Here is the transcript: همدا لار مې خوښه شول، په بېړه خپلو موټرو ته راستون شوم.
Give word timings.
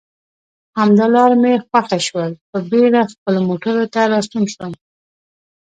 همدا 0.77 1.05
لار 1.15 1.31
مې 1.41 1.53
خوښه 1.67 1.99
شول، 2.07 2.31
په 2.49 2.57
بېړه 2.69 3.01
خپلو 3.13 3.39
موټرو 3.49 3.85
ته 3.93 4.01
راستون 4.13 4.43
شوم. 4.53 4.73